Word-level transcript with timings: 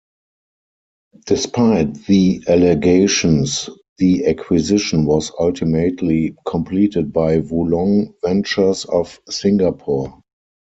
Despite 1.27 2.07
the 2.07 2.43
allegations 2.47 3.69
the 3.99 4.25
acquisition 4.25 5.05
was 5.05 5.31
ultimately 5.37 6.35
completed 6.47 7.13
by 7.13 7.37
WoLong 7.41 8.15
Ventures 8.25 8.85
of 8.85 9.19
Singapore. 9.29 10.19